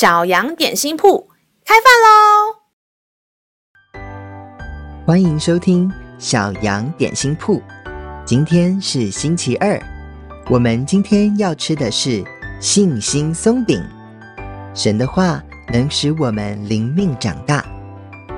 [0.00, 1.28] 小羊点心铺
[1.62, 2.56] 开饭喽！
[5.06, 7.60] 欢迎收听小羊点心铺。
[8.24, 9.78] 今天是星期二，
[10.48, 12.24] 我们今天要吃的是
[12.62, 13.78] 信心松饼。
[14.72, 17.62] 神的话能使我们灵命长大，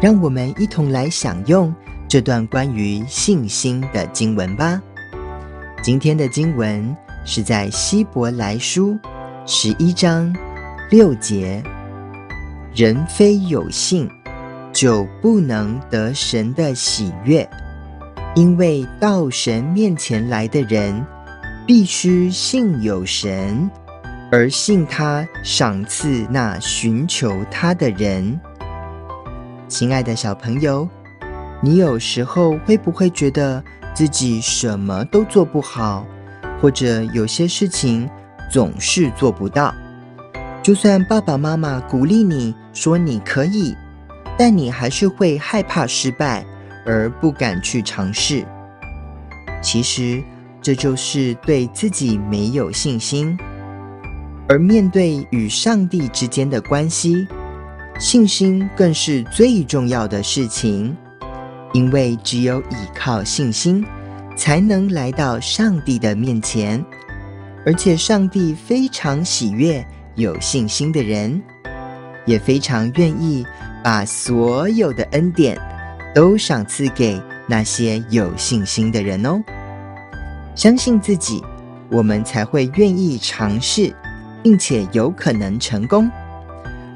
[0.00, 1.72] 让我们一同来享用
[2.08, 4.82] 这段关于信心的经文吧。
[5.80, 8.98] 今天的经文是在希伯来书
[9.46, 10.34] 十一章。
[10.90, 11.62] 六节，
[12.74, 14.08] 人非有信，
[14.72, 17.48] 就不能得神的喜悦，
[18.34, 21.04] 因为到神面前来的人，
[21.66, 23.70] 必须信有神，
[24.30, 28.38] 而信他赏赐那寻求他的人。
[29.68, 30.86] 亲爱的小朋友，
[31.62, 36.06] 你有时候会不会觉得自己什么都做不好，
[36.60, 38.06] 或者有些事情
[38.50, 39.74] 总是做不到？
[40.62, 43.74] 就算爸爸妈妈鼓励你说你可以，
[44.38, 46.46] 但你还是会害怕失败
[46.86, 48.46] 而不敢去尝试。
[49.60, 50.22] 其实
[50.60, 53.36] 这就是对自己没有信心。
[54.48, 57.26] 而面对与上帝之间的关系，
[57.98, 60.96] 信心更是最重要的事情，
[61.72, 63.84] 因为只有依靠信心，
[64.36, 66.84] 才能来到上帝的面前，
[67.66, 69.84] 而且上帝非常喜悦。
[70.14, 71.40] 有信心的人，
[72.24, 73.46] 也非常愿意
[73.82, 75.58] 把所有的恩典
[76.14, 79.42] 都赏赐给那些有信心的人哦。
[80.54, 81.42] 相信自己，
[81.90, 83.94] 我们才会愿意尝试，
[84.42, 86.08] 并且有可能成功；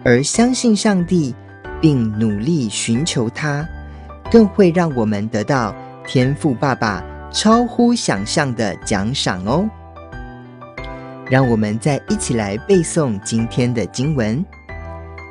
[0.05, 1.35] 而相信上帝，
[1.81, 3.67] 并努力寻求他，
[4.31, 5.75] 更会让我们得到
[6.07, 9.69] 天赋爸爸超乎想象的奖赏哦。
[11.29, 14.45] 让我们再一起来背诵今天的经文，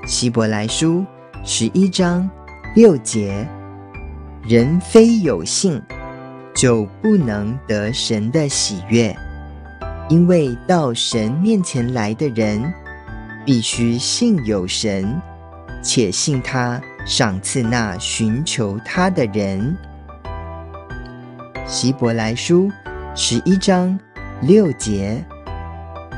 [0.08, 1.00] 《希伯来书》
[1.42, 2.30] 十一章
[2.76, 3.48] 六节：
[4.44, 5.82] 人非有信，
[6.54, 9.16] 就不能得神的喜悦，
[10.10, 12.74] 因为到神面前来的人，
[13.46, 15.22] 必须信有神，
[15.82, 19.78] 且信他赏赐那寻求他的人。
[21.66, 22.68] 《希伯来书》
[23.16, 23.98] 十一章
[24.42, 25.24] 六节。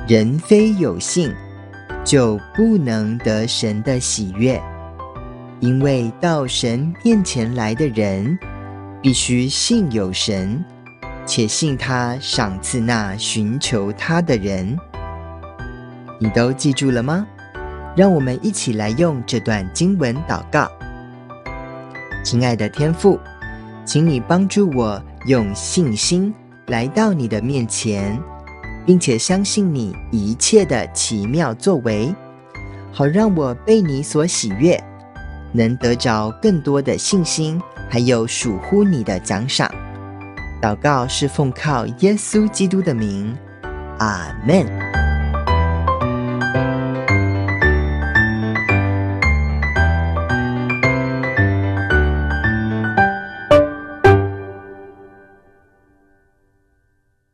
[0.08, 1.36] 人非有信，
[2.06, 4.58] 就不能得神的喜悦，
[5.60, 8.40] 因为到神面前来的人，
[9.02, 10.64] 必须信有神，
[11.26, 14.80] 且信他赏赐那寻求他的人。
[16.22, 17.28] 你都记住了吗？
[17.94, 20.72] 让我们一起来用这段经文祷告。
[22.24, 23.20] 亲爱的天父，
[23.84, 26.34] 请你帮助我用信心
[26.68, 28.18] 来到你的面前。
[28.88, 32.16] 并且相信你一切的奇妙作为，
[32.92, 34.82] 好让我被你所喜悦，
[35.52, 39.70] 能得着更多的信心，还有属乎你的奖赏。
[40.62, 43.38] 祷告是奉靠耶稣基督的名，
[44.00, 45.07] 阿门。